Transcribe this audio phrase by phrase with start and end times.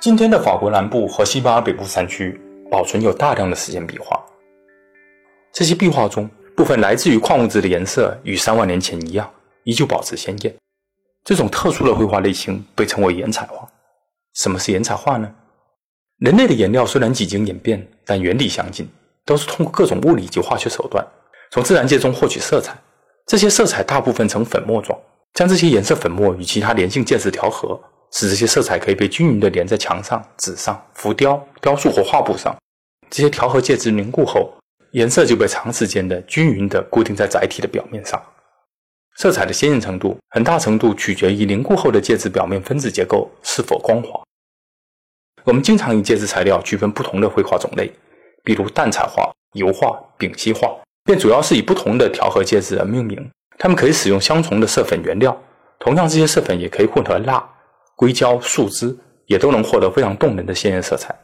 [0.00, 2.40] 今天的法国南部和西班牙北部山区
[2.70, 4.18] 保存有大量的时间壁画，
[5.52, 6.26] 这些壁画中
[6.56, 9.30] 部分来自于矿物质的颜色与三万年前一样，
[9.64, 10.56] 依旧保持鲜艳。
[11.22, 13.68] 这种特殊的绘画类型被称为岩彩画。
[14.36, 15.30] 什么是岩彩画呢？
[16.20, 18.88] 人类的颜料虽然几经演变，但原理相近，
[19.26, 21.06] 都是通过各种物理及化学手段
[21.50, 22.74] 从自然界中获取色彩。
[23.26, 24.98] 这些色彩大部分呈粉末状，
[25.34, 27.78] 将这些颜色粉末与其他粘性介质调和。
[28.12, 32.56] 使这些色彩可以被均匀地连在墙上、纸上、浮雕、雕塑或画布上。
[33.08, 34.52] 这些调和介质凝固后，
[34.92, 38.22] 颜色就被长时间的均匀地固定在载体的表面上。
[39.16, 44.20] 色彩的鲜艳程度很大程度取决于凝固后的介质表面分子结构是否光滑。
[45.44, 47.92] 我们经常以介质材料区分不同的绘画种类，
[48.44, 50.74] 比如淡彩画、油画、丙烯画，
[51.04, 53.30] 便主要是以不同的调和介质而命名。
[53.58, 55.36] 它们可以使用相同的色粉原料，
[55.78, 57.46] 同样这些色粉也可以混合蜡。
[58.00, 61.14] 硅胶、树脂也都能获得非常动人的鲜艳色彩。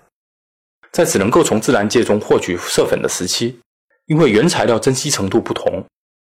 [0.93, 3.59] 在只能够从自然界中获取色粉的时期，
[4.05, 5.83] 因为原材料珍稀程度不同，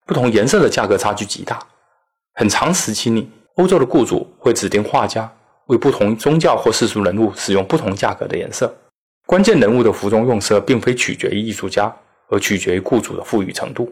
[0.05, 1.59] 不同颜色的价格差距极大。
[2.35, 5.35] 很长时期里，欧洲的雇主会指定画家
[5.69, 8.71] 为不同宗教或世俗人物使用不同价格的颜色。
[9.25, 11.91] 关键人物的服装用色并非取决于艺术家，
[12.29, 13.91] 而取决于雇主的富裕程度。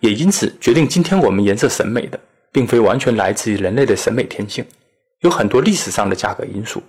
[0.00, 2.18] 也因此，决定今天我们颜色审美的，
[2.50, 4.64] 并非完全来自于人类的审美天性。
[5.22, 6.82] 有很多历史上的价格因素，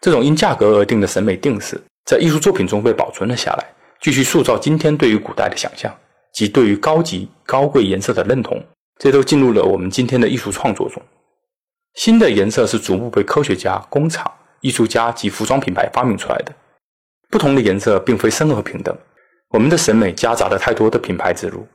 [0.00, 3.64] 这种因价格而定的审美定式，在艺术作品中被保存了下来，
[4.00, 5.92] 继续塑造今天对于古代的想象
[6.32, 8.60] 及对于高级高贵颜色的认同，
[8.98, 11.00] 这都进入了我们今天的艺术创作中。
[11.94, 16.52] 新的颜色是逐步被科学家、工厂、艺术家及服装品牌发明出来的。
[17.30, 18.96] 不同的颜色并非生而平等，
[19.50, 21.66] 我们的审美夹杂了太多的品牌植入。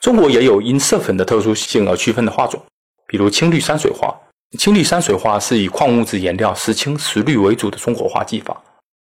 [0.00, 2.60] 中国也有因色粉的特殊性而区分的画种，
[3.06, 4.18] 比如青绿山水画。
[4.56, 8.62] 青绿山水画是以矿物质颜料石青、石绿为主的中国画技法。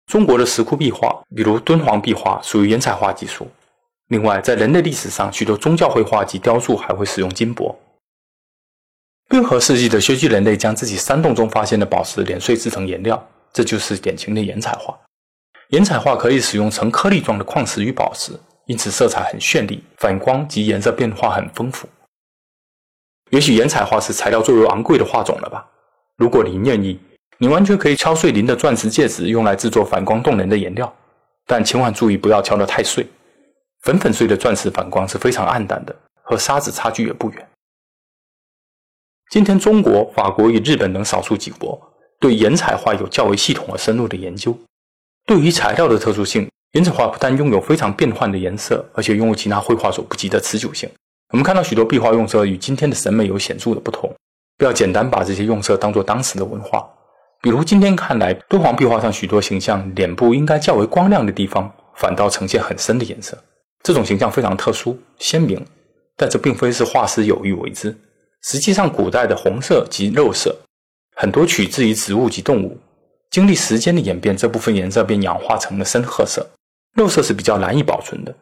[0.07, 3.49] 中国的石窟壁画，比如敦煌壁画，属于岩彩画技术。
[4.09, 7.79] 另外，在人类历史上，许多宗教绘画及雕塑还会使用金箔。
[9.29, 14.99] 冰河世纪的薛居人类将自己山洞中发现的宝石碾碎制成颜料，这就是典型的岩彩画。
[15.69, 18.33] 岩彩画可以使用成颗粒状的矿石与宝石，
[18.67, 21.89] 因此色彩很绚丽，反光及颜色变化很丰富。
[23.31, 25.67] 也许岩彩画是材料最为昂贵的画种了吧？
[26.17, 26.99] 如果您愿意，
[27.39, 30.93] 你完全可以敲碎您的钻石戒指，用来制作反光动人的颜料。
[31.47, 33.07] 但千万注意，不要敲得太碎。
[33.83, 37.49] 粉粉碎的钻石反光是非常暗淡的，和沙子差距也不远。
[39.31, 41.81] 今天，中国、法国与日本等少数几国
[42.19, 44.57] 对颜彩画有较为系统和深入的研究。
[45.25, 50.91] 对于材料的特殊性，颜彩画不但拥有非常变幻的颜色，而且拥有其他绘画所不及的持久性。
[51.31, 54.13] 我们看到许多壁画用色与今天的审美有显著的不同，
[54.59, 56.89] 不要简单把这些用色当作当时的文化。
[57.41, 63.39] 比如今天看来，敦煌壁画上许多形象脸部应该较为光亮的地方，反倒呈现很深的颜色。
[63.83, 65.65] 这种形象非常特殊鲜明，
[66.17, 67.97] 但这并非是画师有意为之。
[68.43, 70.55] 实际上，古代的红色及肉色
[71.15, 72.77] 很多取自于植物及动物，
[73.31, 76.45] 经历时间的演变，这部分颜色便氧化成了深褐色。
[76.95, 78.35] 肉色是比较难以保存的。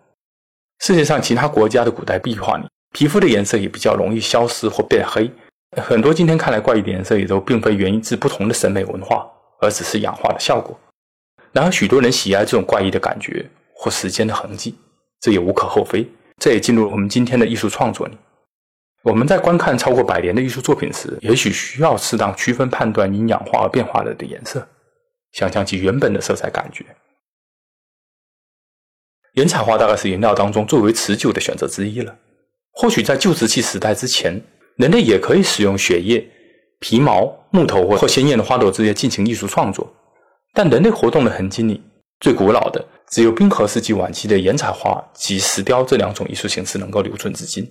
[0.80, 2.64] 世界上其他国家的古代壁画里。
[2.92, 5.30] 皮肤的颜色也比较容易消失或变黑，
[5.76, 10.78] 很多今天看来怪异的颜色也都并非源于自不同的审美文化，而只是氧化的效果。
[11.52, 14.74] 然而，许多人喜爱这种怪异的感觉或时间的痕迹，
[15.20, 16.06] 这也无可厚非。
[16.38, 18.16] 这也进入了我们今天的艺术创作里。
[19.02, 24.68] 我们在观看超过百年的艺术作品时，也许需要适当区分判断因氧化而变化了的颜色，
[25.32, 26.84] 想象其原本的色彩感觉。
[29.32, 32.16] 颜彩画大概是颜料当中最为持久的选择之一了。
[32.80, 34.40] 或许在旧石器时代之前，
[34.76, 36.24] 人类也可以使用血液、
[36.78, 39.92] 皮毛、木头或或鲜艳的花朵之类进行艺术创作。
[40.54, 41.82] 但人类活动的痕迹里，
[42.20, 47.68] 最古老的只有冰河世纪晚期的岩彩画及石雕这两种艺术形式能够留存至今。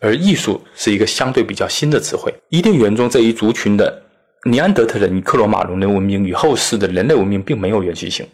[0.00, 2.30] 而艺术是一个相对比较新的词汇。
[2.50, 4.02] 伊甸园中这一族群的
[4.44, 8.28] 尼安德特人克罗马龙人文明与后世的人类文明并没有延续性。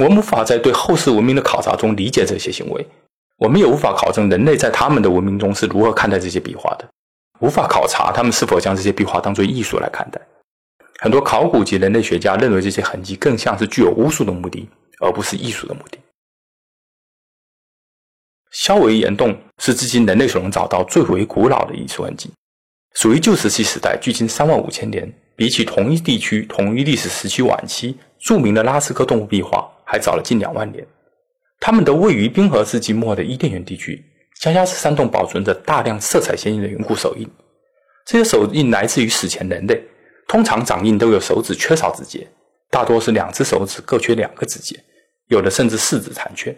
[0.00, 2.86] 我们无法在对后世文明的考察中理解这些行为，
[3.36, 6.88] 我们也无法考证人类在他们的文明中是如何看待这些壁画的，
[7.40, 10.20] 无法考察他们是否将这些壁画当作艺术来看待。
[11.00, 14.66] 很多考古及人类学家认为这些痕迹更像是具有巫术的目的，
[15.00, 15.98] 而不是艺术的目的。
[18.50, 22.30] 肖维岩洞是至今人类所能找到最为古老的艺术痕迹，
[22.94, 25.12] 属于旧石器时代，距今三万五千年。
[25.34, 29.68] 比起同一地区、同一历史时期晚期著名的拉斯科动物壁画。
[29.92, 30.82] 还早了近两万年，
[31.60, 34.02] 它们都位于冰河世纪末的伊甸园地区。
[34.40, 37.28] 加加斯山洞保存着大量色彩鲜艳的远古手印，
[38.06, 39.84] 这些手印来自于史前人类，
[40.26, 42.26] 通常掌印都有手指缺少指节，
[42.70, 44.82] 大多是两只手指各缺两个指节，
[45.28, 46.56] 有的甚至四指残缺，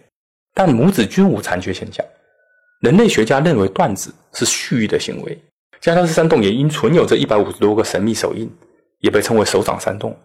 [0.55, 2.07] 但拇指均无残缺现象。
[2.83, 5.37] 人类学家认为断指是蓄意的行为。
[5.81, 8.49] 加加斯山洞也因存有着一百五十多个神秘手印，
[9.01, 10.17] 也被称为手掌山洞。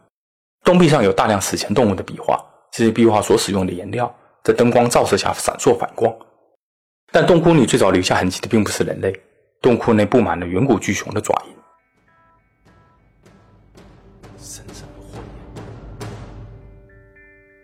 [0.63, 2.39] 洞壁上有大量史前动物的壁画，
[2.79, 4.09] 这些壁画所使用的颜料
[4.41, 6.17] 在灯光照射下闪烁反光。
[7.11, 9.13] 但洞窟里最早留下痕迹的并不是人类，
[9.61, 11.53] 洞窟内布满了远古巨熊的爪印。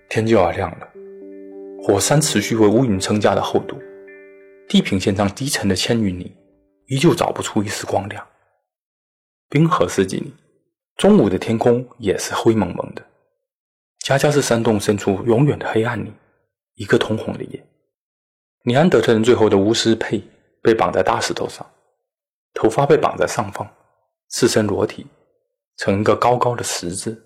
[0.09, 0.87] 天就要亮了，
[1.81, 3.81] 火山持续为乌云增加的厚度，
[4.67, 6.35] 地平线上低沉的千云里
[6.87, 8.21] 依旧找不出一丝光亮。
[9.47, 10.33] 冰河世纪里，
[10.97, 13.04] 中午的天空也是灰蒙蒙的。
[14.05, 16.13] 家家是山洞深处永远的黑暗里，
[16.75, 17.67] 一个通红的夜。
[18.63, 20.21] 尼安德特人最后的巫师佩
[20.61, 21.65] 被绑在大石头上，
[22.53, 23.67] 头发被绑在上方，
[24.29, 25.07] 赤身裸体，
[25.77, 27.19] 成一个高高的十字。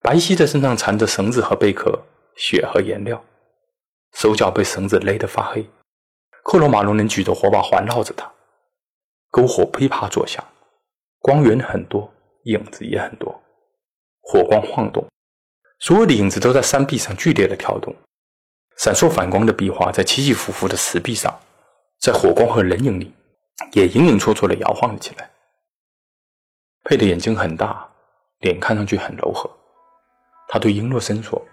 [0.00, 2.02] 白皙的身上缠着绳子和贝壳、
[2.36, 3.22] 血和颜料，
[4.14, 5.68] 手脚被绳子勒得发黑。
[6.42, 8.32] 克罗马龙人举着火把环绕着他，
[9.30, 10.42] 篝火噼啪作响，
[11.18, 12.10] 光源很多，
[12.44, 13.42] 影子也很多，
[14.22, 15.06] 火光晃动，
[15.80, 17.94] 所有的影子都在山壁上剧烈的跳动。
[18.76, 21.36] 闪烁反光的壁画在起起伏伏的石壁上，
[22.00, 23.12] 在火光和人影里，
[23.72, 25.28] 也影影绰绰的摇晃了起来。
[26.84, 27.88] 佩的眼睛很大，
[28.38, 29.50] 脸看上去很柔和。
[30.48, 31.44] 他对英洛森说：“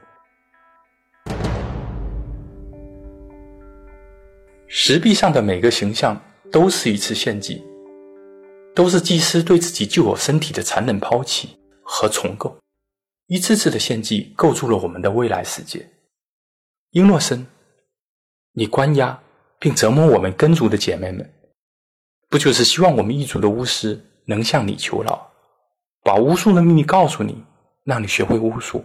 [4.68, 7.66] 石壁上的每个形象都是一次献祭，
[8.74, 12.56] 都是祭司对自己旧有身体的残忍抛弃和重构。
[13.28, 15.92] 一次次的献祭构筑了我们的未来世界。”
[16.92, 17.46] 英诺森，
[18.54, 19.22] 你关押
[19.60, 21.34] 并折磨我们根族的姐妹们，
[22.30, 25.32] 不就是希望我们一族的巫师能向你求饶，
[26.04, 27.44] 把巫术的秘密告诉你，
[27.84, 28.84] 让你学会巫术？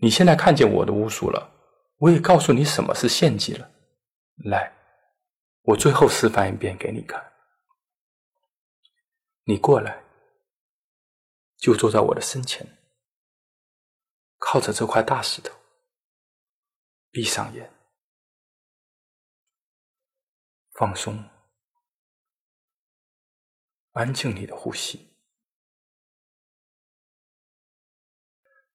[0.00, 1.50] 你现在看见我的巫术了，
[1.98, 3.70] 我也告诉你什么是献祭了。
[4.44, 4.72] 来，
[5.62, 7.24] 我最后示范一遍给你看。
[9.44, 10.02] 你过来，
[11.58, 12.77] 就坐在我的身前，
[14.38, 15.54] 靠着这块大石头。
[17.10, 17.72] 闭上眼，
[20.72, 21.24] 放松，
[23.92, 25.08] 安静你的呼吸。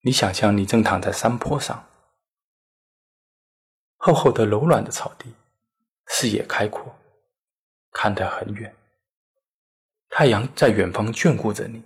[0.01, 1.87] 你想象你正躺在山坡上，
[3.95, 5.33] 厚厚的柔软的草地，
[6.07, 6.99] 视野开阔，
[7.91, 8.75] 看得很远。
[10.09, 11.85] 太阳在远方眷顾着你，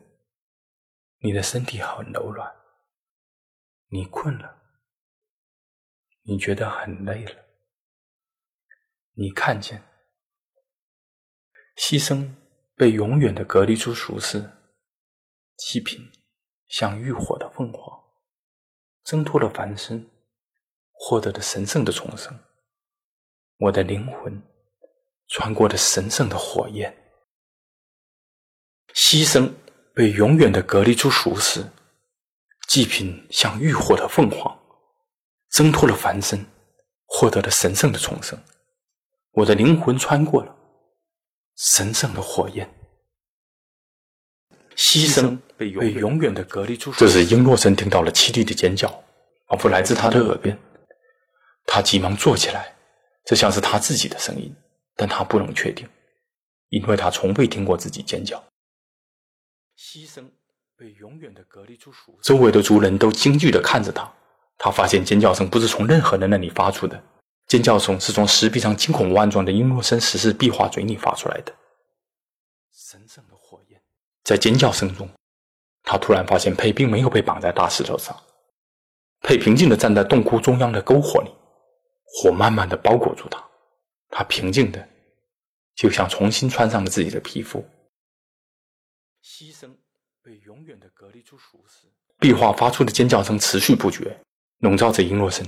[1.19, 2.56] 你的身体很柔软，
[3.89, 4.55] 你困了。
[6.23, 7.45] 你觉得很累了，
[9.13, 9.81] 你看见
[11.77, 12.35] 牺牲
[12.75, 14.51] 被永远的隔离出俗世，
[15.55, 16.11] 七品
[16.67, 18.03] 像浴火的凤凰，
[19.05, 20.11] 挣脱了凡身，
[20.91, 22.37] 获得了神圣的重生。
[23.59, 24.43] 我的灵魂
[25.29, 26.93] 穿过了神圣的火焰，
[28.93, 29.53] 牺牲
[29.93, 31.65] 被永远的隔离出俗世，
[32.67, 34.57] 祭品像浴火的凤凰。
[35.49, 36.45] 挣脱了凡身，
[37.05, 38.37] 获得了神圣的重生。
[39.31, 40.55] 我的灵魂穿过了
[41.55, 42.69] 神圣的火焰，
[44.75, 46.91] 牺牲被永远的隔离出。
[46.93, 48.87] 这时，英洛神听到了凄厉的尖叫，
[49.47, 50.57] 仿佛来自他的耳边。
[51.65, 52.75] 他急忙坐起来，
[53.23, 54.53] 这像是他自己的声音，
[54.95, 55.87] 但他不能确定，
[56.69, 58.43] 因为他从未听过自己尖叫。
[59.77, 60.29] 牺牲
[60.77, 61.91] 被永远的隔离出。
[62.21, 64.09] 周围的族人都惊惧的看着他。
[64.59, 67.03] 他发现尖叫声不是从任何人那里发出的，
[67.45, 71.53] 尖叫声是从石壁上惊恐万状的英诺森石室壁画嘴里发出来的。
[72.71, 73.79] 神圣的火焰
[74.23, 75.07] 在尖叫声中，
[75.83, 78.19] 他突然发现佩并没有被绑在大石头上，
[79.21, 81.29] 佩平静的站在洞窟中央的篝火里，
[82.03, 83.43] 火慢慢的包裹住他，
[84.09, 84.89] 他平静的，
[85.75, 87.63] 就像重新穿上了自己的皮肤。
[89.23, 89.69] 牺牲
[90.27, 91.87] 被永远的隔离出俗世，
[92.19, 94.13] 壁画发出的尖叫声持续不绝。
[94.57, 95.47] 笼罩着英洛森，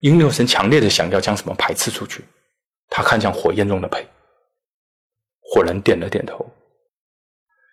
[0.00, 2.22] 英洛森强烈的想要将什么排斥出去。
[2.90, 4.06] 他看向火焰中的佩，
[5.40, 6.46] 火人点了点头。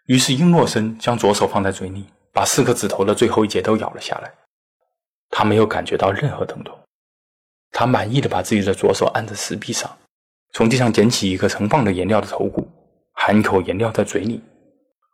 [0.05, 4.33] 于是英洛森将左手放在嘴里，把四个指头的最后一节都咬了下来。
[5.29, 6.73] 他没有感觉到任何疼痛。
[7.71, 9.97] 他满意的把自己的左手按在石壁上，
[10.53, 12.65] 从地上捡起一个盛放的颜料的头骨，
[13.11, 14.41] 含一口颜料在嘴里，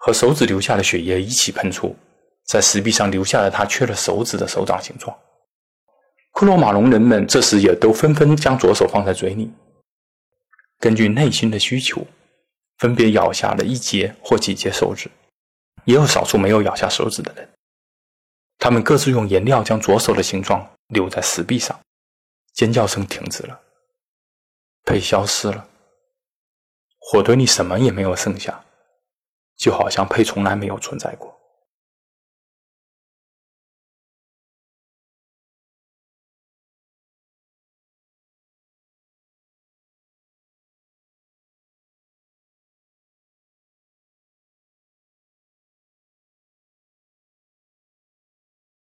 [0.04, 1.96] 和手指留下的血液一起喷出，
[2.46, 5.16] 在石壁上留下了他缺了手指的手掌形状。
[6.34, 9.54] 克罗马龙人们这时也都纷纷将左手放在嘴里，
[10.80, 12.04] 根据内心的需求，
[12.80, 15.08] 分别咬下了一节或几节手指，
[15.86, 17.48] 也有少数没有咬下手指的人。
[18.58, 21.80] 他们各自用颜料将左手的形状留在石壁上，
[22.54, 23.60] 尖叫声停止了，
[24.84, 25.68] 被消失了，
[26.98, 28.64] 火堆里什么也没有剩下，
[29.62, 31.41] 就好像配从来没有存在过。